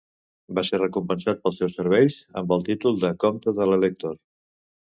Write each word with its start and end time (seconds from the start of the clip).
Va 0.59 0.63
ser 0.69 0.79
recompensat 0.79 1.43
pels 1.43 1.59
seus 1.63 1.75
serveis 1.81 2.17
amb 2.41 2.57
el 2.57 2.67
títol 2.71 2.99
de 3.05 3.15
Comte 3.25 3.55
de 3.61 3.69
l'Elector. 3.73 4.19